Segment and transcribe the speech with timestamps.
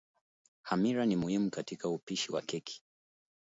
[0.61, 2.83] Hamira ni muhimu katika upishi wa keki